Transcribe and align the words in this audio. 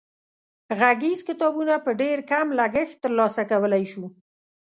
غږیز 0.79 1.19
کتابونه 1.27 1.73
په 1.85 1.91
ډېر 2.01 2.17
کم 2.31 2.47
لګښت 2.59 2.97
تر 3.03 3.11
لاسه 3.19 3.41
کولای 3.51 3.83
شو. 3.91 4.05